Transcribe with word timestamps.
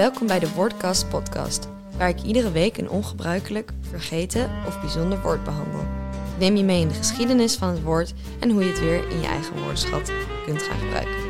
Welkom 0.00 0.26
bij 0.26 0.38
de 0.38 0.52
Woordcast 0.52 1.08
podcast, 1.08 1.68
waar 1.96 2.08
ik 2.08 2.22
iedere 2.22 2.50
week 2.50 2.76
een 2.76 2.90
ongebruikelijk, 2.90 3.72
vergeten 3.80 4.50
of 4.66 4.80
bijzonder 4.80 5.22
woord 5.22 5.44
behandel. 5.44 5.80
Neem 6.38 6.56
je 6.56 6.64
mee 6.64 6.80
in 6.80 6.88
de 6.88 6.94
geschiedenis 6.94 7.56
van 7.56 7.68
het 7.68 7.82
woord 7.82 8.14
en 8.38 8.50
hoe 8.50 8.64
je 8.64 8.70
het 8.70 8.80
weer 8.80 9.10
in 9.10 9.20
je 9.20 9.26
eigen 9.26 9.56
woordenschat 9.56 10.12
kunt 10.44 10.62
gaan 10.62 10.78
gebruiken. 10.78 11.28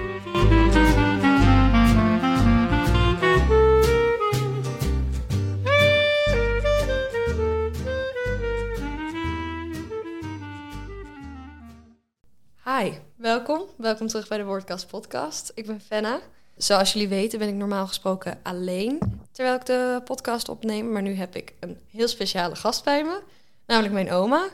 Hi, 12.65 12.99
welkom. 13.17 13.63
Welkom 13.77 14.07
terug 14.07 14.29
bij 14.29 14.39
de 14.39 14.45
Woordcast 14.45 14.87
podcast. 14.87 15.53
Ik 15.55 15.67
ben 15.67 15.81
Fenna. 15.81 16.21
Zoals 16.63 16.93
jullie 16.93 17.09
weten 17.09 17.39
ben 17.39 17.49
ik 17.49 17.55
normaal 17.55 17.87
gesproken 17.87 18.39
alleen 18.43 18.99
terwijl 19.33 19.57
ik 19.57 19.67
de 19.67 20.01
podcast 20.05 20.49
opneem. 20.49 20.93
Maar 20.93 21.03
nu 21.03 21.15
heb 21.15 21.37
ik 21.37 21.55
een 21.61 21.79
heel 21.91 22.09
speciale 22.09 22.57
gast 22.57 22.85
bij 22.85 23.05
me, 23.05 23.23
namelijk 23.67 23.95
mijn 23.95 24.11
oma. 24.11 24.49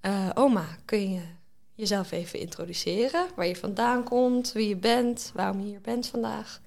Eh, 0.00 0.30
oma, 0.34 0.66
kun 0.84 1.12
je 1.12 1.20
jezelf 1.74 2.10
even 2.10 2.38
introduceren? 2.38 3.26
Waar 3.36 3.46
je 3.46 3.56
vandaan 3.56 4.04
komt, 4.04 4.52
wie 4.52 4.68
je 4.68 4.76
bent, 4.76 5.30
waarom 5.34 5.60
je 5.60 5.66
hier 5.66 5.80
bent 5.80 6.06
vandaag? 6.06 6.60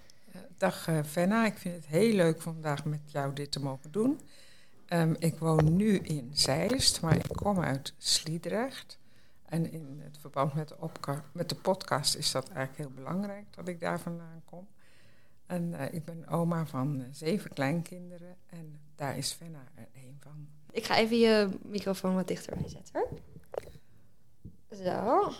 Dag 0.57 0.87
uh, 0.87 0.99
Fenna, 1.07 1.45
ik 1.45 1.57
vind 1.57 1.75
het 1.75 1.87
heel 1.87 2.13
leuk 2.13 2.41
vandaag 2.41 2.85
met 2.85 3.01
jou 3.05 3.33
dit 3.33 3.51
te 3.51 3.59
mogen 3.59 3.91
doen. 3.91 4.19
Um, 4.89 5.15
ik 5.19 5.39
woon 5.39 5.75
nu 5.75 5.97
in 5.97 6.31
Zeist, 6.33 7.01
maar 7.01 7.15
ik 7.15 7.25
kom 7.35 7.61
uit 7.61 7.93
Sliedrecht. 7.97 8.97
En 9.55 9.71
in 9.71 10.01
het 10.03 10.17
verband 10.19 10.53
met 10.53 10.67
de, 10.67 10.75
met 11.31 11.49
de 11.49 11.55
podcast 11.55 12.15
is 12.15 12.31
dat 12.31 12.49
eigenlijk 12.49 12.77
heel 12.77 13.03
belangrijk 13.03 13.45
dat 13.55 13.67
ik 13.67 13.79
daar 13.79 13.99
vandaan 13.99 14.41
kom. 14.45 14.67
En 15.45 15.73
uh, 15.73 15.93
ik 15.93 16.05
ben 16.05 16.27
oma 16.27 16.65
van 16.65 16.99
uh, 16.99 17.05
zeven 17.11 17.53
kleinkinderen 17.53 18.35
en 18.49 18.79
daar 18.95 19.17
is 19.17 19.31
Fenna 19.31 19.63
er 19.75 19.87
een 19.93 20.17
van. 20.19 20.47
Ik 20.71 20.85
ga 20.85 20.97
even 20.97 21.17
je 21.17 21.49
microfoon 21.61 22.15
wat 22.15 22.27
dichterbij 22.27 22.69
zetten. 22.69 23.05
Zo. 24.71 25.31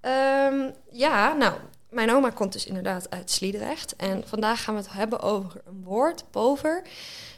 Um, 0.00 0.72
ja, 0.90 1.32
nou, 1.32 1.60
mijn 1.90 2.10
oma 2.10 2.30
komt 2.30 2.52
dus 2.52 2.66
inderdaad 2.66 3.10
uit 3.10 3.30
Sliedrecht. 3.30 3.96
En 3.96 4.26
vandaag 4.26 4.64
gaan 4.64 4.74
we 4.74 4.80
het 4.80 4.92
hebben 4.92 5.20
over 5.20 5.60
een 5.64 5.82
woord, 5.82 6.30
pover, 6.30 6.82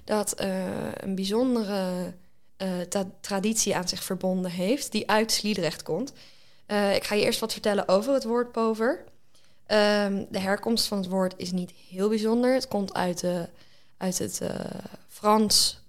dat 0.04 0.40
uh, 0.40 0.92
een 0.94 1.14
bijzondere 1.14 2.14
uh, 2.62 3.02
traditie 3.20 3.76
aan 3.76 3.88
zich 3.88 4.02
verbonden 4.02 4.50
heeft, 4.50 4.92
die 4.92 5.10
uit 5.10 5.32
Sliedrecht 5.32 5.82
komt. 5.82 6.12
Uh, 6.66 6.94
ik 6.94 7.04
ga 7.04 7.14
je 7.14 7.24
eerst 7.24 7.40
wat 7.40 7.52
vertellen 7.52 7.88
over 7.88 8.14
het 8.14 8.24
woord 8.24 8.52
pover. 8.52 9.04
Um, 9.66 10.26
de 10.30 10.38
herkomst 10.38 10.86
van 10.86 10.98
het 10.98 11.08
woord 11.08 11.34
is 11.36 11.52
niet 11.52 11.72
heel 11.88 12.08
bijzonder. 12.08 12.54
Het 12.54 12.68
komt 12.68 12.94
uit, 12.94 13.24
uit 13.96 14.18
het 14.18 14.40
uh, 14.42 14.48
Frans 15.08 15.82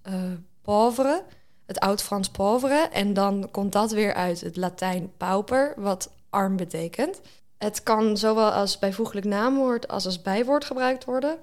pauvre, 0.62 1.24
het 1.66 1.80
oud-Frans 1.80 2.30
pauvre. 2.30 2.90
En 2.92 3.14
dan 3.14 3.48
komt 3.52 3.72
dat 3.72 3.92
weer 3.92 4.14
uit 4.14 4.42
het 4.42 4.56
Latijn 4.56 5.12
pauper, 5.18 5.74
wat 5.78 6.10
arm 6.30 6.56
betekent. 6.56 7.22
Het 7.58 7.84
kan 7.84 8.18
zowel 8.18 8.52
als 8.52 8.80
bijvoeglijk 8.80 9.26
naamwoord 9.26 9.88
als 9.88 10.06
als 10.06 10.22
bijwoord 10.22 10.66
gebruikt 10.66 11.06
worden. 11.06 11.38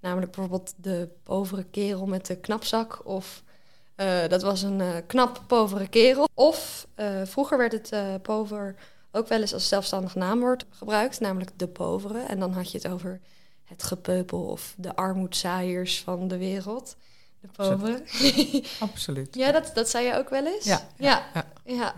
Namelijk 0.00 0.32
bijvoorbeeld 0.32 0.74
de 0.76 1.08
povere 1.22 1.64
kerel 1.64 2.06
met 2.06 2.26
de 2.26 2.36
knapzak 2.36 3.00
of 3.04 3.42
uh, 4.00 4.28
dat 4.28 4.42
was 4.42 4.62
een 4.62 4.80
uh, 4.80 4.96
knap, 5.06 5.42
povere 5.46 5.88
kerel. 5.88 6.28
Of 6.34 6.86
uh, 6.96 7.06
vroeger 7.24 7.58
werd 7.58 7.72
het 7.72 8.22
pover 8.22 8.74
ook 9.12 9.28
wel 9.28 9.40
eens 9.40 9.54
als 9.54 9.68
zelfstandig 9.68 10.14
naamwoord 10.14 10.66
gebruikt, 10.70 11.20
namelijk 11.20 11.50
de 11.56 11.68
povere. 11.68 12.20
En 12.20 12.38
dan 12.38 12.52
had 12.52 12.72
je 12.72 12.78
het 12.78 12.88
over 12.88 13.20
het 13.64 13.82
gepeupel 13.82 14.44
of 14.44 14.74
de 14.76 14.96
armoedzaaiers 14.96 16.02
van 16.02 16.28
de 16.28 16.38
wereld. 16.38 16.96
De 17.40 17.48
poveren. 17.56 18.00
Absoluut. 18.00 18.76
Absoluut. 18.90 19.34
ja, 19.34 19.52
dat, 19.52 19.70
dat 19.74 19.88
zei 19.88 20.06
je 20.06 20.14
ook 20.14 20.28
wel 20.28 20.46
eens? 20.46 20.64
Ja. 20.64 20.88
Ja, 20.96 21.26
ja. 21.34 21.44
ja. 21.64 21.74
ja. 21.74 21.94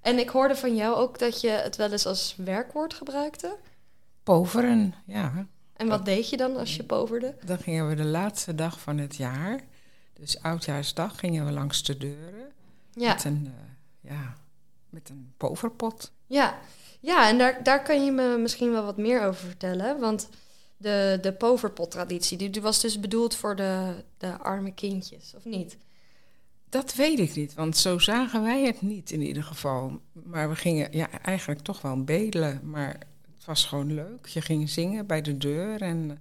En 0.00 0.18
ik 0.18 0.28
hoorde 0.28 0.56
van 0.56 0.76
jou 0.76 0.96
ook 0.96 1.18
dat 1.18 1.40
je 1.40 1.48
het 1.48 1.76
wel 1.76 1.92
eens 1.92 2.06
als 2.06 2.34
werkwoord 2.36 2.94
gebruikte. 2.94 3.56
Poveren, 4.22 4.94
ja. 5.06 5.46
En 5.76 5.88
wat 5.88 6.04
deed 6.04 6.30
je 6.30 6.36
dan 6.36 6.56
als 6.56 6.76
je 6.76 6.84
poverde? 6.84 7.34
Dan 7.44 7.58
gingen 7.58 7.88
we 7.88 7.94
de 7.94 8.04
laatste 8.04 8.54
dag 8.54 8.80
van 8.80 8.98
het 8.98 9.16
jaar 9.16 9.60
dus 10.20 10.42
oudjaarsdag 10.42 11.18
gingen 11.18 11.44
we 11.46 11.52
langs 11.52 11.82
de 11.82 11.96
deuren 11.96 12.52
ja. 12.92 13.12
met 13.12 13.24
een, 13.24 13.44
uh, 13.44 14.10
ja, 14.10 14.36
met 14.88 15.08
een 15.08 15.32
poverpot. 15.36 16.12
Ja, 16.26 16.58
ja 17.00 17.28
en 17.28 17.38
daar, 17.38 17.62
daar 17.62 17.82
kan 17.82 18.04
je 18.04 18.12
me 18.12 18.38
misschien 18.38 18.72
wel 18.72 18.84
wat 18.84 18.96
meer 18.96 19.24
over 19.24 19.46
vertellen. 19.46 20.00
Want 20.00 20.28
de, 20.76 21.18
de 21.22 21.32
poverpot-traditie, 21.32 22.38
die, 22.38 22.50
die 22.50 22.62
was 22.62 22.80
dus 22.80 23.00
bedoeld 23.00 23.34
voor 23.34 23.56
de, 23.56 23.94
de 24.18 24.38
arme 24.38 24.74
kindjes, 24.74 25.34
of 25.36 25.44
niet? 25.44 25.76
Dat 26.68 26.94
weet 26.94 27.18
ik 27.18 27.34
niet, 27.34 27.54
want 27.54 27.76
zo 27.76 27.98
zagen 27.98 28.42
wij 28.42 28.64
het 28.64 28.82
niet 28.82 29.10
in 29.10 29.22
ieder 29.22 29.42
geval. 29.42 30.00
Maar 30.12 30.48
we 30.48 30.56
gingen 30.56 30.96
ja, 30.96 31.10
eigenlijk 31.22 31.60
toch 31.60 31.80
wel 31.80 32.04
bedelen, 32.04 32.60
maar 32.62 32.98
het 33.36 33.44
was 33.44 33.64
gewoon 33.64 33.94
leuk. 33.94 34.26
Je 34.26 34.40
ging 34.40 34.68
zingen 34.68 35.06
bij 35.06 35.22
de 35.22 35.36
deur 35.36 35.82
en 35.82 36.18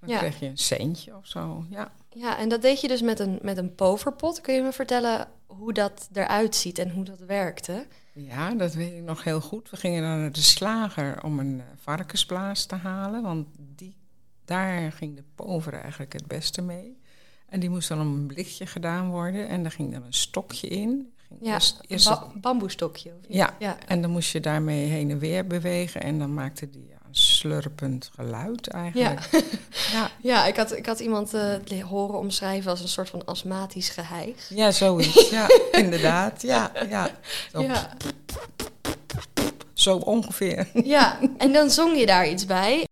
dan 0.00 0.08
Ja. 0.08 0.18
kreeg 0.18 0.40
je 0.40 0.46
een 0.46 0.58
centje 0.58 1.16
of 1.16 1.26
zo. 1.26 1.64
Ja. 1.70 1.92
Ja, 2.10 2.38
en 2.38 2.48
dat 2.48 2.62
deed 2.62 2.80
je 2.80 2.88
dus 2.88 3.02
met 3.02 3.18
een, 3.20 3.38
met 3.42 3.56
een 3.56 3.74
poverpot. 3.74 4.40
Kun 4.40 4.54
je 4.54 4.62
me 4.62 4.72
vertellen 4.72 5.28
hoe 5.46 5.72
dat 5.72 6.08
eruit 6.12 6.56
ziet 6.56 6.78
en 6.78 6.90
hoe 6.90 7.04
dat 7.04 7.18
werkte? 7.18 7.86
ja, 8.12 8.54
dat 8.54 8.74
weet 8.74 8.92
ik 8.92 9.02
nog 9.02 9.24
heel 9.24 9.40
goed. 9.40 9.70
We 9.70 9.76
gingen 9.76 10.02
dan 10.02 10.18
naar 10.20 10.32
de 10.32 10.42
slager 10.42 11.22
om 11.24 11.38
een 11.38 11.54
uh, 11.56 11.62
varkensblaas 11.76 12.66
te 12.66 12.74
halen, 12.74 13.22
want 13.22 13.46
die, 13.58 13.96
daar 14.44 14.92
ging 14.92 15.16
de 15.16 15.24
pover 15.34 15.72
eigenlijk 15.74 16.12
het 16.12 16.26
beste 16.26 16.62
mee. 16.62 16.98
En 17.48 17.60
die 17.60 17.70
moest 17.70 17.88
dan 17.88 18.00
om 18.00 18.14
een 18.14 18.26
blikje 18.26 18.66
gedaan 18.66 19.10
worden 19.10 19.48
en 19.48 19.62
daar 19.62 19.72
ging 19.72 19.92
dan 19.92 20.02
een 20.04 20.12
stokje 20.12 20.68
in. 20.68 21.12
Ging 21.28 21.40
Ja, 21.42 21.52
eerst- 21.52 21.78
een 21.78 21.84
eerst 21.88 22.08
ba- 22.08 22.32
bamboestokje. 22.34 23.10
Of 23.10 23.28
niet? 23.28 23.36
Ja, 23.36 23.54
ja. 23.58 23.76
en 23.86 24.02
dan 24.02 24.10
moest 24.10 24.32
je 24.32 24.40
daarmee 24.40 24.86
heen 24.86 25.10
en 25.10 25.18
weer 25.18 25.46
bewegen 25.46 26.00
en 26.02 26.18
dan 26.18 26.34
maakte 26.34 26.70
die 26.70 26.86
slurpend 27.10 28.10
geluid 28.14 28.68
eigenlijk. 28.68 29.20
Ja, 29.92 30.10
Ja, 30.20 30.44
ik 30.46 30.56
had, 30.56 30.76
ik 30.76 30.86
had 30.86 31.00
iemand 31.00 31.34
eh, 31.34 31.42
le- 31.64 31.82
horen 31.82 32.18
omschrijven 32.18 32.70
als 32.70 32.80
een 32.80 32.88
soort 32.88 33.08
van 33.08 33.24
astmatisch 33.24 33.88
geheig. 33.88 34.48
ja 34.48 34.70
zoiets. 34.70 35.30
Ja, 35.38 35.46
inderdaad. 35.72 36.42
Ja, 36.42 36.70
ja. 36.88 37.08
Zo, 37.52 37.60
Ja. 37.62 37.88
zo 39.74 39.96
ongeveer. 39.96 40.68
ja, 40.84 41.18
en 41.38 41.52
dan 41.52 41.70
zong 41.70 41.98
je 41.98 42.06
daar 42.06 42.28
iets 42.28 42.46
bij. 42.46 42.86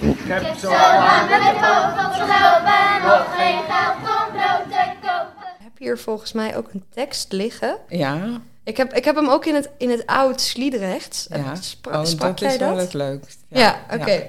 Ik 0.00 0.20
heb 0.30 0.56
zo 0.58 0.68
lang 0.70 1.28
met 1.30 1.40
de 1.40 1.52
poot 1.60 2.14
gelopen, 2.14 3.02
nog 3.08 3.34
geen 3.36 3.60
geld 3.68 3.96
om 3.96 4.32
brood 4.32 4.70
te 4.70 4.92
kopen. 5.00 5.48
Ik 5.58 5.62
heb 5.64 5.78
hier 5.78 5.98
volgens 5.98 6.32
mij 6.32 6.56
ook 6.56 6.72
een 6.72 6.84
tekst 6.90 7.32
liggen. 7.32 7.78
Ja, 7.88 8.40
Ik 8.64 8.76
heb, 8.76 8.92
ik 8.92 9.04
heb 9.04 9.14
hem 9.16 9.28
ook 9.28 9.44
in 9.46 9.54
het, 9.54 9.70
in 9.78 9.90
het 9.90 10.06
oud 10.06 10.40
Sliedrechts. 10.40 11.28
Eh, 11.28 11.44
ja. 11.44 11.54
Spra- 11.54 11.98
Oh, 12.00 12.04
sprak 12.04 12.38
dat 12.40 12.50
is 12.52 12.58
wel 12.58 12.76
het 12.76 12.92
leukst. 12.92 13.38
Ja, 13.48 13.80
oké. 13.92 14.10
ja. 14.12 14.22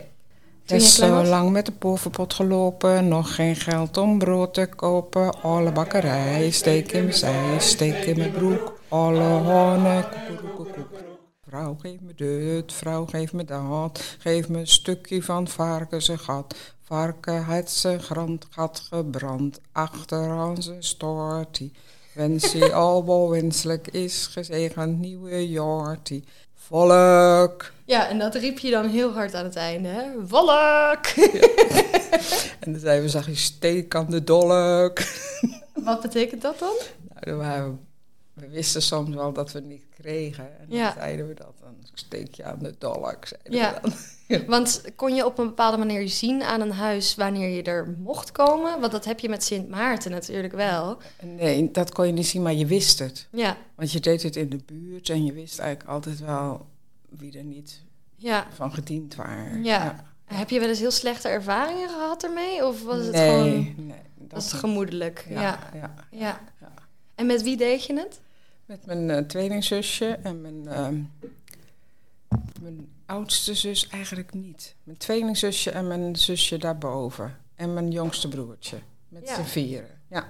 Je 0.68 0.75
is 0.75 0.96
klein 0.96 1.12
zo 1.12 1.18
was? 1.18 1.28
lang 1.28 1.50
met 1.51 1.66
de 1.66 1.72
poverpot 1.72 2.34
gelopen, 2.34 3.08
nog 3.08 3.35
geen 3.35 3.55
geld 3.55 3.97
om 3.97 4.17
brood 4.17 4.53
te 4.53 4.66
kopen. 4.76 5.41
Alle 5.41 5.72
bakkerij, 5.72 6.49
steek 6.52 6.91
in 6.91 7.03
mijn 7.03 7.14
zij, 7.16 7.59
steek 7.59 7.96
in 8.05 8.17
mijn 8.17 8.32
broek. 8.32 8.79
Alle 8.87 9.20
honen, 9.23 10.05
koekeroekekoek. 10.28 10.88
Vrouw, 11.47 11.76
geef 11.81 11.99
me 12.02 12.14
dit, 12.16 12.73
vrouw, 12.73 13.05
geef 13.05 13.34
me 13.34 13.43
dat. 13.46 14.16
Geef 14.20 14.49
me 14.49 14.59
een 14.59 14.67
stukje 14.67 15.23
van 15.23 15.47
varken 15.47 16.02
zijn 16.02 16.20
gat. 16.20 16.55
Varken 16.84 17.43
had 17.43 17.70
zijn 17.72 17.99
grond 18.02 18.46
gat 18.49 18.88
gebrand, 18.90 19.59
achter 19.72 20.29
aan 20.29 20.61
zijn 20.61 20.84
stortie. 20.84 21.72
Wens 22.16 22.62
al 22.72 23.29
wenselijk 23.29 23.88
is, 23.88 24.28
gezegend 24.32 25.00
nieuwe 25.00 25.50
jaartie. 25.50 26.23
Volk! 26.53 27.72
Ja, 27.85 28.09
en 28.09 28.20
dat 28.20 28.35
riep 28.35 28.59
je 28.59 28.72
dan 28.72 28.90
heel 28.90 29.14
hard 29.14 29.34
aan 29.34 29.44
het 29.44 29.56
einde, 29.56 29.88
hè? 29.88 30.03
Volk! 30.28 31.06
En 32.59 32.72
dan 32.72 32.79
zeiden 32.79 33.03
we, 33.03 33.09
zag 33.09 33.26
je 33.26 33.35
steek 33.35 33.96
aan 33.96 34.09
de 34.09 34.23
dolk. 34.23 35.00
Wat 35.73 36.02
betekent 36.02 36.41
dat 36.41 36.59
dan? 36.59 36.73
Nou, 37.09 37.20
dan 37.26 37.38
waren 37.38 37.72
we, 37.72 37.78
we 38.35 38.49
wisten 38.49 38.82
soms 38.82 39.16
wel 39.16 39.34
dat 39.34 39.52
we 39.52 39.59
het 39.59 39.67
niet 39.67 39.84
kregen. 39.99 40.59
En 40.59 40.66
dan 40.70 40.78
Ja. 40.78 40.93
zeiden 40.93 41.28
we 41.28 41.34
dat, 41.34 41.53
dan 41.61 41.76
steek 41.93 42.34
je 42.34 42.43
aan 42.43 42.59
de. 42.59 42.76
Zeiden 42.79 43.43
Ja. 43.43 43.82
Want 44.47 44.82
kon 44.96 45.16
je 45.16 45.26
op 45.26 45.37
een 45.37 45.47
bepaalde 45.47 45.78
manier 45.78 46.09
zien 46.09 46.43
aan 46.43 46.61
een 46.61 46.72
huis 46.72 47.16
wanneer 47.16 47.49
je 47.49 47.64
er 47.64 47.96
mocht 47.99 48.32
komen? 48.32 48.79
Want 48.79 48.91
dat 48.91 49.05
heb 49.05 49.20
je 49.20 49.29
met 49.29 49.43
Sint 49.43 49.70
Maarten 49.70 50.11
natuurlijk 50.11 50.53
wel. 50.53 50.97
Nee, 51.22 51.72
dat 51.72 51.91
kon 51.91 52.05
je 52.08 52.14
niet 52.14 52.28
zien, 52.28 52.41
maar 52.41 52.53
je 52.53 52.66
wist 52.66 52.99
het. 52.99 53.28
Ja, 53.32 53.58
Want 53.76 53.91
je 53.91 53.99
deed 53.99 54.23
het 54.23 54.35
in 54.35 54.49
de 54.49 54.59
buurt 54.66 55.09
en 55.09 55.26
je 55.26 55.34
wist 55.34 55.59
eigenlijk 55.59 55.90
altijd 55.90 56.20
wel 56.20 56.66
wie 57.09 57.38
er 57.38 57.43
niet 57.43 57.81
ja, 58.16 58.47
van 58.53 58.73
gediend 58.73 59.16
waren. 59.16 59.64
ja. 59.64 60.03
Heb 60.26 60.49
je 60.49 60.59
wel 60.59 60.70
eens 60.70 60.79
heel 60.79 60.91
slechte 60.91 61.28
ervaringen 61.28 61.90
gehad 61.90 62.23
ermee? 62.23 62.66
Of 62.66 62.84
was 62.84 63.05
het 63.05 63.16
gewoon 63.16 63.49
nee. 63.49 63.76
Dat 64.17 64.31
was 64.31 64.53
gemoedelijk? 64.53 65.26
Ja. 65.29 65.59
ja. 65.73 65.93
Ja. 66.11 66.41
En 67.16 67.26
met 67.26 67.41
wie 67.41 67.58
deed 67.58 67.85
je 67.85 67.93
het? 67.99 68.20
Met 68.66 68.85
mijn 68.85 69.09
eh, 69.09 69.17
tweelingzusje 69.17 70.06
en 70.23 70.41
mijn, 70.41 70.67
ehm, 70.67 71.02
mijn 72.62 72.88
oudste 73.06 73.53
zus 73.56 73.88
eigenlijk 73.88 74.34
niet. 74.34 74.76
Mijn 74.84 74.97
tweelingzusje 74.97 75.72
en 75.72 75.88
mijn 75.88 76.16
zusje 76.16 76.58
daarboven. 76.58 77.38
En 77.56 77.73
mijn 77.73 77.91
jongste 77.91 78.28
broertje. 78.28 78.78
Met 79.08 79.28
Ja. 79.28 79.35
z'n 79.35 79.41
vieren. 79.44 80.02
Ja. 80.09 80.28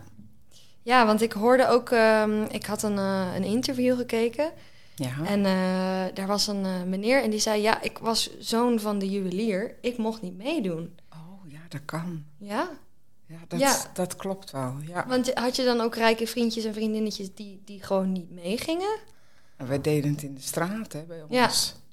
Ja, 0.82 1.06
want 1.06 1.22
ik 1.22 1.32
hoorde 1.32 1.68
ook, 1.68 1.90
ehm, 1.90 2.42
ik 2.44 2.66
had 2.66 2.84
een, 2.84 2.98
eh, 2.98 3.32
een 3.36 3.44
interview 3.44 3.96
gekeken. 3.98 4.52
Ja. 4.96 5.26
En 5.26 5.46
eh, 5.46 6.16
daar 6.16 6.28
was 6.28 6.48
een 6.48 6.90
meneer 6.90 7.24
en 7.24 7.30
die 7.30 7.40
zei: 7.40 7.62
Ja, 7.62 7.82
ik 7.82 7.98
was 7.98 8.38
zoon 8.40 8.80
van 8.80 9.00
de 9.00 9.10
juwelier. 9.10 9.76
Ik 9.82 9.98
mocht 9.98 10.22
niet 10.22 10.38
meedoen. 10.38 10.96
Oh 11.14 11.52
ja, 11.52 11.60
dat 11.70 11.82
kan. 11.86 12.24
Ja? 12.38 12.70
Ja, 13.28 13.36
dat, 13.48 13.60
Ja. 13.60 13.76
dat 13.94 14.16
klopt 14.16 14.52
wel. 14.52 14.74
Ja. 14.88 15.06
Want 15.08 15.34
had 15.34 15.56
je 15.56 15.64
dan 15.64 15.82
ook 15.82 15.96
rijke 15.96 16.28
vriendjes 16.28 16.64
en 16.66 16.74
vriendinnetjes 16.74 17.34
die, 17.34 17.62
die 17.66 17.84
gewoon 17.84 18.12
niet 18.12 18.32
meegingen? 18.32 18.98
En 19.58 19.68
wij 19.68 19.82
deden 19.82 20.12
het 20.12 20.24
in 20.24 20.34
de 20.36 20.42
straat 20.42 20.94
hè, 20.94 21.02
bij 21.04 21.22
ons. 21.22 21.32
Ja. 21.32 21.50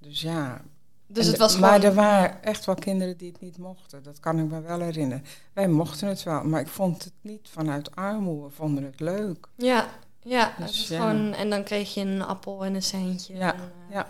Dus 0.08 0.20
ja. 0.20 0.60
Dus 1.06 1.24
En 1.24 1.30
het 1.30 1.40
was 1.40 1.52
de- 1.54 1.60
Maar 1.60 1.82
er 1.82 1.94
waren 1.94 2.42
echt 2.42 2.64
wel 2.64 2.74
kinderen 2.74 3.16
die 3.16 3.30
het 3.32 3.40
niet 3.40 3.58
mochten. 3.58 4.02
Dat 4.02 4.20
kan 4.20 4.38
ik 4.38 4.50
me 4.50 4.60
wel 4.60 4.80
herinneren. 4.80 5.24
Wij 5.52 5.68
mochten 5.68 6.08
het 6.08 6.22
wel, 6.22 6.44
maar 6.44 6.60
ik 6.60 6.68
vond 6.68 7.04
het 7.04 7.12
niet 7.20 7.48
vanuit 7.52 7.96
armoede. 7.96 8.50
Vonden 8.50 8.84
het 8.84 9.00
leuk. 9.00 9.46
Ja, 9.56 9.86
ja. 10.22 10.52
Dus 10.58 10.88
ja. 10.88 10.98
Gewoon, 11.00 11.32
en 11.34 11.50
dan 11.50 11.62
kreeg 11.64 11.94
je 11.94 12.00
een 12.00 12.22
appel 12.22 12.64
en 12.64 12.74
een 12.74 12.82
centje. 12.82 13.34
Ja, 13.34 13.54
en, 13.54 13.60
eh, 13.60 13.94
ja, 13.94 14.06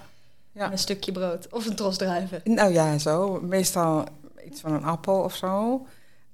ja. 0.53 0.65
en 0.67 0.73
een 0.73 0.79
stukje 0.79 1.13
brood. 1.13 1.49
Of 1.53 1.67
een 1.67 1.77
tros 1.77 1.97
druiven. 1.97 2.41
Nou 2.45 2.73
ja, 2.73 2.99
zo. 2.99 3.41
Meestal 3.41 4.05
iets 4.47 4.61
van 4.61 4.73
een 4.73 4.85
appel 4.85 5.15
of 5.21 5.35
zo. 5.37 5.87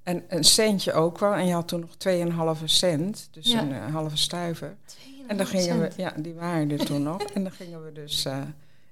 En 0.09 0.25
een 0.29 0.45
centje 0.45 0.93
ook 0.93 1.19
wel. 1.19 1.33
En 1.33 1.47
je 1.47 1.53
had 1.53 1.69
toen 1.69 1.81
nog 1.81 1.95
2,5 2.61 2.65
cent. 2.65 3.29
Dus 3.31 3.47
Ja. 3.51 3.61
een 3.63 3.73
eh, 3.73 3.93
halve 3.93 4.17
stuiver. 4.17 4.77
En 5.27 5.37
dan 5.37 5.47
gingen 5.47 5.81
we, 5.81 5.91
ja, 5.97 6.13
die 6.17 6.35
waren 6.35 6.71
er 6.71 6.85
toen 6.85 7.03
nog. 7.03 7.23
En 7.35 7.43
dan 7.43 7.53
gingen 7.53 7.85
we 7.85 7.93
dus 7.93 8.25
eh, 8.25 8.39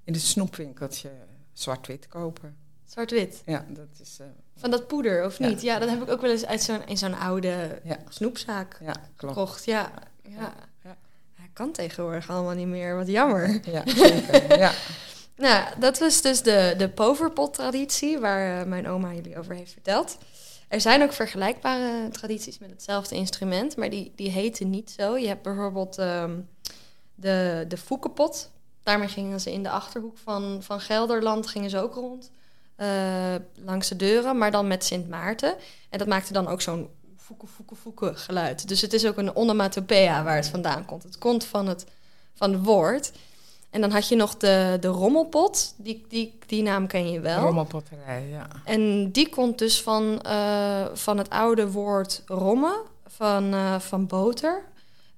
in 0.04 0.12
het 0.12 0.22
snoepwinkeltje 0.22 1.10
zwart-wit 1.52 2.08
kopen. 2.08 2.56
Zwart-wit. 2.84 3.42
Ja, 3.46 3.64
dat 3.68 3.86
is. 4.02 4.16
eh, 4.20 4.26
Van 4.56 4.70
dat 4.70 4.86
poeder, 4.86 5.24
of 5.24 5.38
niet? 5.38 5.62
Ja, 5.62 5.78
dat 5.78 5.88
heb 5.88 6.02
ik 6.02 6.10
ook 6.10 6.20
wel 6.20 6.30
eens 6.30 6.46
uit 6.46 6.62
zo'n, 6.62 6.86
in 6.86 6.96
zo'n 6.98 7.14
oude 7.18 7.80
Ja. 7.84 7.98
snoepzaak 8.08 8.78
ja, 8.80 8.92
klopt. 9.16 9.34
gekocht. 9.34 9.64
Ja, 9.64 9.90
ja. 10.22 10.54
Kan 11.52 11.72
tegenwoordig 11.72 12.30
allemaal 12.30 12.54
niet 12.54 12.66
meer. 12.66 12.96
Wat 12.96 13.06
jammer. 13.06 13.60
Ja, 13.72 13.82
zeker. 13.86 14.58
ja. 14.58 14.72
Nou, 15.36 15.64
dat 15.78 15.98
was 15.98 16.22
dus 16.22 16.42
de, 16.42 16.74
de 16.78 16.88
poverpot-traditie 16.88 18.18
waar 18.18 18.68
mijn 18.68 18.88
oma 18.88 19.12
jullie 19.14 19.38
over 19.38 19.54
heeft 19.54 19.72
verteld. 19.72 20.18
Er 20.68 20.80
zijn 20.80 21.02
ook 21.02 21.12
vergelijkbare 21.12 22.08
tradities 22.08 22.58
met 22.58 22.70
hetzelfde 22.70 23.14
instrument, 23.14 23.76
maar 23.76 23.90
die, 23.90 24.12
die 24.16 24.30
heten 24.30 24.70
niet 24.70 24.90
zo. 24.90 25.16
Je 25.16 25.26
hebt 25.26 25.42
bijvoorbeeld 25.42 25.98
ehm, 25.98 26.40
de, 27.14 27.64
de 27.68 27.76
foekenpot. 27.76 28.50
Daarmee 28.82 29.08
gingen 29.08 29.40
ze 29.40 29.52
in 29.52 29.62
de 29.62 29.70
achterhoek 29.70 30.18
van, 30.18 30.62
van 30.62 30.80
Gelderland 30.80 31.46
gingen 31.46 31.70
ze 31.70 31.78
ook 31.78 31.94
rond. 31.94 32.30
eh, 32.76 33.34
langs 33.64 33.88
de 33.88 33.96
deuren, 33.96 34.38
maar 34.38 34.50
dan 34.50 34.66
met 34.66 34.84
Sint 34.84 35.08
Maarten. 35.08 35.54
En 35.90 35.98
dat 35.98 36.08
maakte 36.08 36.32
dan 36.32 36.46
ook 36.48 36.60
zo'n 36.60 36.88
foeke, 37.16 37.46
foeke, 37.46 37.74
foeke 37.76 38.14
geluid. 38.14 38.68
Dus 38.68 38.80
het 38.80 38.92
is 38.92 39.06
ook 39.06 39.16
een 39.16 39.36
onomatopoeia 39.36 40.22
waar 40.22 40.36
het 40.36 40.48
vandaan 40.48 40.84
komt. 40.84 41.02
Het 41.02 41.18
komt 41.18 41.44
van 41.44 41.66
het, 41.66 41.84
van 42.34 42.52
het 42.52 42.62
woord. 42.62 43.12
En 43.76 43.82
dan 43.82 43.90
had 43.90 44.08
je 44.08 44.16
nog 44.16 44.36
de, 44.36 44.76
de 44.80 44.88
rommelpot. 44.88 45.74
Die, 45.76 46.04
die, 46.08 46.38
die 46.46 46.62
naam 46.62 46.86
ken 46.86 47.10
je 47.10 47.20
wel. 47.20 47.40
Rommelpotterij, 47.40 48.26
ja. 48.28 48.46
En 48.64 49.10
die 49.12 49.28
komt 49.28 49.58
dus 49.58 49.82
van, 49.82 50.22
eh, 50.22 50.84
van 50.92 51.18
het 51.18 51.30
oude 51.30 51.70
woord 51.70 52.22
rommen, 52.26 52.74
van, 53.06 53.52
eh, 53.52 53.78
van 53.80 54.06
boter. 54.06 54.62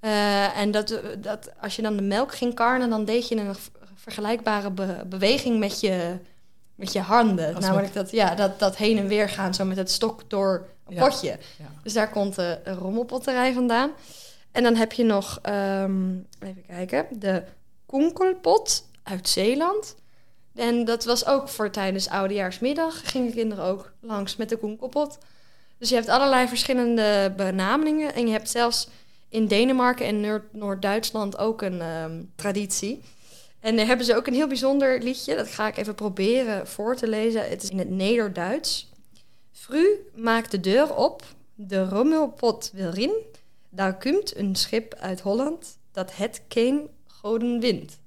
Eh, 0.01 0.59
en 0.59 0.71
dat, 0.71 1.01
dat, 1.19 1.51
als 1.61 1.77
je 1.77 1.83
dan 1.83 1.97
de 1.97 2.03
melk 2.03 2.35
ging 2.35 2.55
karnen, 2.55 2.91
dan 2.91 3.05
deed 3.05 3.29
je 3.29 3.37
een 3.37 3.55
vergelijkbare 3.95 4.71
be- 4.71 5.05
beweging 5.07 5.59
met 5.59 5.81
je, 5.81 6.17
met 6.75 6.93
je 6.93 7.01
handen. 7.01 7.55
Als 7.55 7.65
Namelijk 7.65 7.95
dat, 7.95 8.11
ja, 8.11 8.35
dat, 8.35 8.59
dat 8.59 8.77
heen 8.77 8.99
en 8.99 9.07
weer 9.09 9.29
gaan, 9.29 9.55
zo 9.55 9.65
met 9.65 9.77
het 9.77 9.91
stok 9.91 10.31
door 10.31 10.67
een 10.89 10.95
Ja. 10.95 11.09
potje. 11.09 11.39
Ja. 11.59 11.65
Dus 11.83 11.93
daar 11.93 12.11
komt 12.11 12.35
de 12.35 12.59
rommelpotterij 12.65 13.53
vandaan. 13.53 13.91
En 14.53 14.63
dan 14.63 14.77
heb 14.77 14.93
je 14.93 15.05
nog, 15.05 15.39
ehm, 15.43 16.11
even 16.41 16.65
kijken, 16.67 17.07
de 17.19 17.43
konkelpot 17.89 18.89
uit 19.03 19.29
Zeeland. 19.29 19.97
En 20.55 20.85
dat 20.85 21.05
was 21.05 21.27
ook 21.27 21.49
voor 21.49 21.71
tijdens 21.71 22.09
oudejaarsmiddag. 22.09 23.11
Gingen 23.11 23.33
kinderen 23.33 23.65
ook 23.65 23.93
langs 24.01 24.37
met 24.37 24.49
de 24.49 24.57
konkelpot. 24.57 25.19
Dus 25.79 25.89
je 25.89 25.95
hebt 25.95 26.09
allerlei 26.09 26.49
verschillende 26.49 27.33
benamingen. 27.37 28.15
En 28.15 28.27
je 28.27 28.33
hebt 28.33 28.51
zelfs 28.51 28.89
in 29.29 29.47
Denemarken 29.47 30.07
en 30.07 30.21
Noord- 30.21 30.53
Noord-Duitsland 30.53 31.39
ook 31.39 31.63
een 31.63 31.81
ehm, 31.81 32.23
traditie. 32.35 33.01
En 33.61 33.77
daar 33.77 33.87
hebben 33.87 34.07
ze 34.07 34.17
ook 34.17 34.27
een 34.27 34.35
heel 34.35 34.47
bijzonder 34.47 35.03
liedje. 35.03 35.37
Dat 35.37 35.49
ga 35.49 35.67
ik 35.67 35.77
even 35.77 35.95
proberen 35.95 36.67
voor 36.67 36.97
te 36.97 37.09
lezen. 37.09 37.49
Het 37.49 37.63
is 37.63 37.71
in 37.71 37.79
het 37.79 37.91
Nederduits. 37.91 38.91
Fru 39.53 39.87
maakt 40.15 40.51
de 40.51 40.61
deur 40.61 40.95
op. 40.95 41.23
De 41.55 41.89
rommelpot 41.89 42.71
wil 42.75 42.97
in. 42.97 43.13
Daar 43.71 43.99
komt 43.99 44.37
een 44.37 44.57
schip 44.57 44.95
uit 44.95 45.21
Holland 45.21 45.79
dat 45.93 46.17
het 46.17 46.43
geen 46.49 46.89
goden 47.21 47.61
wint. 47.61 47.99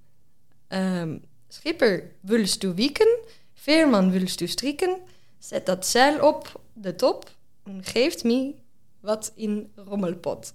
Ehm, 0.67 1.17
schipper, 1.47 2.11
wilst 2.19 2.63
u 2.63 2.73
wieken? 2.73 3.17
Veerman, 3.53 4.11
wilst 4.11 4.41
u 4.41 4.47
strikken? 4.47 4.97
Zet 5.39 5.65
dat 5.65 5.85
zeil 5.85 6.27
op 6.27 6.61
de 6.73 6.95
top 6.95 7.31
en 7.63 7.83
geeft 7.83 8.23
me 8.23 8.55
wat 8.99 9.31
in 9.35 9.71
rommelpot. 9.75 10.53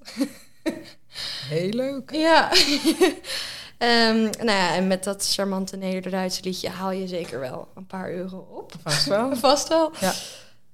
Heel 1.49 1.71
leuk. 1.71 2.11
Ja. 2.11 2.51
Ehm, 3.79 4.23
nou 4.23 4.51
ja, 4.51 4.75
en 4.75 4.87
met 4.87 5.05
dat 5.05 5.29
charmante 5.33 5.77
Nederduitse 5.77 6.43
liedje 6.45 6.69
haal 6.69 6.91
je 6.91 7.07
zeker 7.07 7.41
wel 7.41 7.69
een 7.75 7.87
paar 7.87 8.13
euro 8.13 8.39
op. 8.39 8.73
Vast 8.83 9.07
wel. 9.07 9.37
Vast 9.47 9.69
wel. 9.69 9.93
Ja. 10.01 10.15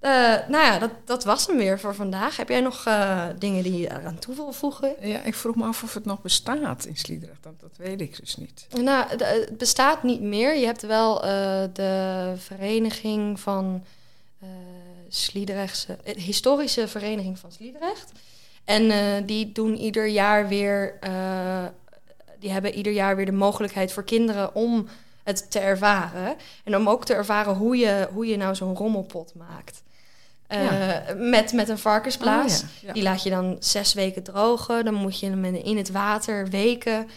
Eh, 0.02 0.10
nou 0.48 0.64
ja, 0.64 0.78
dat, 0.78 0.90
dat 1.04 1.24
was 1.24 1.46
hem 1.46 1.56
weer 1.56 1.80
voor 1.80 1.94
vandaag. 1.94 2.36
Heb 2.36 2.48
jij 2.48 2.60
nog 2.60 2.86
eh, 2.86 3.26
dingen 3.38 3.62
die 3.62 3.78
je 3.78 3.90
eraan 3.90 4.18
toe 4.18 4.34
wil 4.34 4.52
voegen? 4.52 4.94
Ja, 5.00 5.22
ik 5.22 5.34
vroeg 5.34 5.54
me 5.54 5.64
af 5.64 5.82
of 5.82 5.94
het 5.94 6.04
nog 6.04 6.22
bestaat 6.22 6.84
in 6.84 6.96
Sliedrecht. 6.96 7.42
Dat, 7.42 7.60
dat 7.60 7.76
weet 7.76 8.00
ik 8.00 8.20
dus 8.20 8.36
niet. 8.36 8.66
Nou, 8.80 9.06
het 9.08 9.58
bestaat 9.58 10.02
niet 10.02 10.20
meer. 10.20 10.56
Je 10.56 10.66
hebt 10.66 10.82
wel 10.82 11.24
eh, 11.24 11.62
de 11.72 12.32
vereniging 12.36 13.40
van 13.40 13.84
Sliedrechtse... 15.08 15.98
historische 16.04 16.88
vereniging 16.88 17.38
van 17.38 17.52
Sliedrecht. 17.52 18.12
En 18.64 19.26
die 19.26 19.52
doen 19.52 19.76
ieder 19.76 20.06
jaar 20.06 20.48
weer... 20.48 20.98
die 22.38 22.50
hebben 22.50 22.74
ieder 22.74 22.92
jaar 22.92 23.16
weer 23.16 23.26
de 23.26 23.32
mogelijkheid 23.32 23.92
voor 23.92 24.04
kinderen 24.04 24.54
om 24.54 24.86
het 25.24 25.50
te 25.50 25.58
ervaren. 25.58 26.36
En 26.64 26.76
om 26.76 26.88
ook 26.88 27.04
te 27.04 27.14
ervaren 27.14 27.54
hoe 27.54 27.76
je, 27.76 28.08
hoe 28.12 28.26
je 28.26 28.36
nou 28.36 28.54
zo'n 28.54 28.76
rommelpot 28.76 29.34
maakt. 29.34 29.82
Eh, 30.46 31.14
met, 31.16 31.52
met 31.52 31.68
een 31.68 31.78
varkensblaas. 31.78 32.62
Oh, 32.62 32.68
ja. 32.80 32.86
Ja. 32.86 32.92
Die 32.92 33.02
laat 33.02 33.22
je 33.22 33.30
dan 33.30 33.56
zes 33.58 33.94
weken 33.94 34.22
drogen. 34.22 34.84
Dan 34.84 34.94
moet 34.94 35.20
je 35.20 35.26
hem 35.26 35.44
in 35.44 35.76
het 35.76 35.90
water 35.90 36.48
weken 36.48 37.08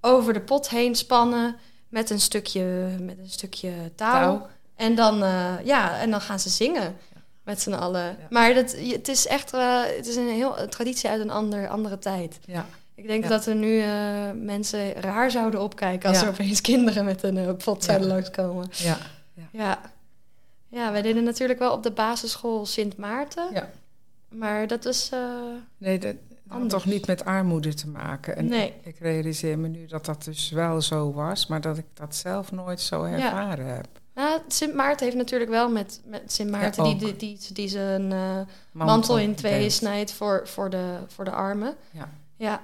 over 0.00 0.32
de 0.32 0.40
pot 0.40 0.68
heen 0.68 0.94
spannen 0.94 1.56
met 1.88 2.10
een 2.10 2.20
stukje, 2.20 2.62
met 3.00 3.18
een 3.18 3.30
stukje 3.30 3.72
touw. 3.94 4.20
Touw. 4.20 4.46
En, 4.76 4.94
dan, 4.94 5.22
eh, 5.22 5.54
ja, 5.64 5.98
en 5.98 6.10
dan 6.10 6.20
gaan 6.20 6.40
ze 6.40 6.48
zingen 6.48 6.96
met 7.42 7.60
z'n 7.60 7.72
allen. 7.72 8.16
Maar 8.30 8.54
dat, 8.54 8.76
het 8.78 9.08
is 9.08 9.26
echt 9.26 9.52
eh, 9.52 9.82
het 9.96 10.06
is 10.06 10.16
een 10.16 10.28
heel 10.28 10.58
een 10.58 10.70
traditie 10.70 11.10
uit 11.10 11.20
een 11.20 11.30
ander, 11.30 11.68
andere 11.68 11.98
tijd. 11.98 12.38
Ja. 12.44 12.66
Ik 12.98 13.06
denk 13.06 13.22
Ja. 13.22 13.28
dat 13.28 13.46
er 13.46 13.54
nu 13.54 13.80
eh, 13.80 14.30
mensen 14.34 14.92
raar 14.92 15.30
zouden 15.30 15.60
opkijken 15.62 16.08
als 16.08 16.18
Ja. 16.20 16.24
er 16.26 16.30
opeens 16.32 16.60
kinderen 16.70 17.04
met 17.04 17.22
een 17.22 17.36
eh, 17.38 17.50
pot 17.64 17.84
zouden 17.84 18.08
Ja. 18.08 18.14
langskomen. 18.14 18.68
Ja. 18.72 18.96
Ja. 19.50 19.80
ja, 20.68 20.92
wij 20.92 21.02
deden 21.02 21.24
natuurlijk 21.24 21.58
wel 21.58 21.72
op 21.72 21.82
de 21.82 21.90
basisschool 21.90 22.66
Sint 22.66 22.96
Maarten. 22.96 23.48
Ja. 23.52 23.70
Maar 24.28 24.66
dat 24.66 24.84
was... 24.84 25.08
eh, 25.12 25.18
Nee, 25.78 25.98
dat 25.98 26.14
had 26.48 26.68
toch 26.70 26.84
niet 26.84 27.06
met 27.06 27.24
armoede 27.24 27.74
te 27.74 27.88
maken. 27.88 28.36
En 28.36 28.46
Nee. 28.48 28.74
ik 28.82 28.98
realiseer 28.98 29.58
me 29.58 29.68
nu 29.68 29.86
dat 29.86 30.04
dat 30.06 30.24
dus 30.24 30.50
wel 30.50 30.80
zo 30.82 31.12
was, 31.12 31.46
maar 31.46 31.60
dat 31.60 31.78
ik 31.78 31.84
dat 31.94 32.14
zelf 32.16 32.52
nooit 32.52 32.80
zo 32.80 33.02
ervaren 33.02 33.66
heb. 33.74 33.86
nou, 34.14 34.40
Sint 34.48 34.74
Maarten 34.74 35.04
heeft 35.06 35.18
natuurlijk 35.18 35.50
wel 35.50 35.70
met, 35.70 36.00
met 36.04 36.32
Sint 36.32 36.50
Maarten... 36.50 36.84
Ja, 36.84 36.94
die, 36.94 36.98
die, 37.16 37.36
die, 37.36 37.52
die 37.52 37.68
zijn 37.68 38.12
eh, 38.12 38.38
mantel, 38.72 39.18
in 39.18 39.34
tweeën 39.34 39.70
snijdt 39.70 40.12
voor, 40.12 40.42
voor, 40.48 40.70
de, 40.70 40.98
voor 41.06 41.24
de 41.24 41.30
armen. 41.30 41.74
Ja. 41.90 42.08
Ja, 42.36 42.60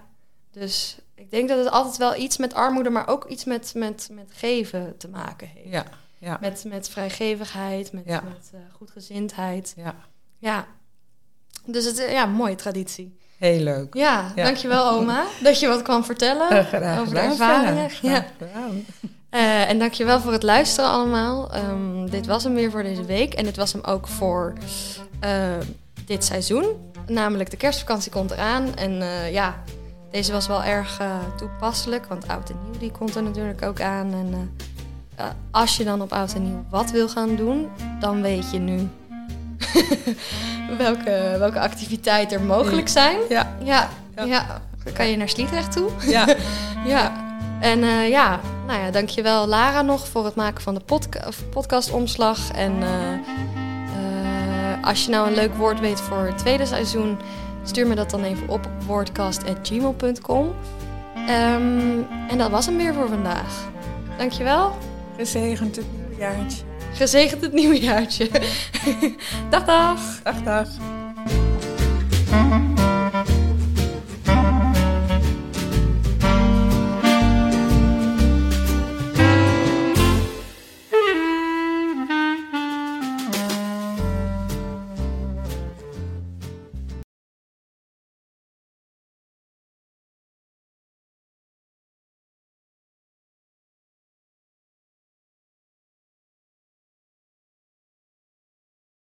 dus 0.54 0.96
ik 1.14 1.30
denk 1.30 1.49
dat 1.49 1.58
het 1.58 1.70
altijd 1.70 1.96
wel 1.96 2.16
iets 2.16 2.37
met 2.37 2.54
armoede... 2.54 2.90
maar 2.90 3.08
ook 3.08 3.25
iets 3.28 3.44
met, 3.44 3.73
met, 3.75 4.08
met 4.12 4.30
geven 4.34 4.96
te 4.99 5.08
maken 5.08 5.49
heeft. 5.54 5.70
Ja, 5.70 5.84
ja, 6.18 6.38
Met, 6.40 6.64
met 6.68 6.88
vrijgevigheid, 6.88 7.92
met, 7.92 8.02
Ja. 8.06 8.20
met 8.20 8.50
eh, 8.52 8.61
goedgezindheid. 8.76 9.73
ja. 9.76 9.94
Ja. 10.38 10.66
Dus 11.66 11.84
het 11.84 11.99
is 11.99 12.11
ja, 12.11 12.23
een 12.23 12.32
mooie 12.32 12.54
traditie. 12.54 13.16
Heel 13.38 13.61
leuk. 13.62 13.94
Ja, 13.94 14.32
Ja. 14.34 14.44
dankjewel 14.44 14.90
oma 14.90 15.25
dat 15.42 15.61
je 15.61 15.66
wat 15.68 15.82
kwam 15.82 16.04
vertellen 16.04 16.46
Graag 16.64 16.99
over 17.00 17.14
de 17.14 17.20
gedaan, 17.20 17.30
ervaringen. 17.30 17.90
Fenna. 17.90 18.25
Ja. 18.38 18.68
Eh, 19.30 19.68
en 19.68 19.78
dankjewel 19.78 20.20
voor 20.20 20.32
het 20.32 20.42
luisteren 20.42 20.90
allemaal. 20.90 21.52
Ehm, 21.52 22.06
dit 22.06 22.26
was 22.26 22.44
hem 22.44 22.54
weer 22.54 22.70
voor 22.70 22.82
deze 22.82 23.04
week. 23.04 23.34
En 23.34 23.44
dit 23.44 23.56
was 23.56 23.73
hem 23.73 23.82
ook 23.84 24.08
voor 24.08 24.52
eh, 25.20 25.52
dit 26.06 26.25
seizoen. 26.25 26.92
Namelijk 27.06 27.50
de 27.50 27.56
kerstvakantie 27.56 28.12
komt 28.12 28.30
eraan. 28.30 28.76
En 28.76 29.02
eh, 29.02 29.32
ja, 29.32 29.62
deze 30.14 30.33
was 30.33 30.47
wel 30.47 30.64
erg 30.64 30.99
eh, 31.00 31.06
toepasselijk. 31.37 32.06
Want 32.06 32.28
oud 32.28 32.50
en 32.50 32.56
nieuw 32.64 32.78
die 32.78 32.90
komt 32.90 33.14
er 33.14 33.23
natuurlijk 33.23 33.62
ook 33.62 33.80
aan. 33.80 34.12
En 34.12 34.50
eh, 35.16 35.25
eh, 35.25 35.30
als 35.50 35.76
je 35.76 35.85
dan 35.85 36.02
op 36.02 36.12
oud 36.12 36.35
en 36.35 36.42
nieuw 36.42 36.64
wat 36.71 36.90
wil 36.90 37.09
gaan 37.09 37.37
doen, 37.37 37.68
dan 38.00 38.23
weet 38.23 38.50
je 38.50 38.59
nu 38.59 38.88
welke, 40.85 41.37
welke 41.38 41.61
activiteiten 41.61 42.38
er 42.38 42.44
mogelijk 42.44 42.88
zijn. 42.88 43.16
Ja. 43.28 43.56
Ja, 43.62 43.88
Ja. 44.16 44.25
ja. 44.25 44.61
Dan 44.85 44.92
kan 44.92 45.09
je 45.09 45.16
naar 45.16 45.28
Sliedrecht 45.28 45.73
toe. 45.73 45.90
Ja. 46.06 46.26
Ja. 46.87 47.12
En 47.61 47.78
ja, 48.09 48.40
nou 48.66 48.80
ja, 48.80 48.90
dankjewel 48.90 49.47
Lara 49.47 49.83
nog 49.83 50.09
voor 50.09 50.25
het 50.25 50.35
maken 50.35 50.62
van 50.62 50.75
de 50.75 50.80
podca 50.80 51.28
podcastomslag. 51.50 52.50
En 52.50 52.73
als 54.83 55.04
je 55.04 55.11
nou 55.11 55.26
een 55.28 55.35
leuk 55.35 55.54
woord 55.54 55.80
weet 55.80 56.00
voor 56.00 56.26
het 56.26 56.38
tweede 56.38 56.66
seizoen, 56.66 57.18
stuur 57.64 57.87
me 57.87 57.94
dat 57.94 58.11
dan 58.11 58.23
even 58.25 58.49
op 58.49 58.68
woordcast.gmail.com. 58.87 60.54
Ehm 61.26 62.02
en 62.28 62.38
dat 62.38 62.50
was 62.50 62.66
hem 62.66 62.76
weer 62.76 62.94
voor 62.94 63.09
vandaag. 63.09 63.68
Dankjewel. 64.18 64.73
Gezegend 65.16 65.76
het 65.76 65.87
nieuwe 65.97 66.16
jaartje. 66.18 66.62
Gezegend 66.92 67.42
het 67.42 67.52
nieuwe 67.52 67.80
jaartje. 67.80 68.30
dag 69.50 69.64
dag. 69.64 70.23
Dag, 70.23 70.42
dag. 70.42 70.94